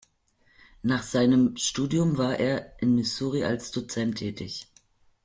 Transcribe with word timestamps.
Nach 0.81 1.03
seinem 1.03 1.55
Studium 1.57 2.17
war 2.17 2.39
er 2.39 2.73
in 2.81 2.95
Missouri 2.95 3.43
als 3.45 3.69
Dozent 3.69 4.17
tätig. 4.17 4.67